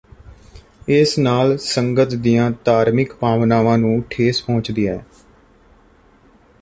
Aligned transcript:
ਇਸ 0.89 1.17
ਨਾਲ 1.19 1.55
ਸੰਗਤ 1.57 2.13
ਦੀਆਂ 2.15 2.49
ਧਾਰਮਿਕ 2.65 3.13
ਭਾਵਨਾਵਾਂ 3.13 3.77
ਨੂੰ 3.77 4.01
ਠੇਸ 4.09 4.41
ਪਹੁੰਚਦੀ 4.41 4.87
ਹੈ 4.87 5.03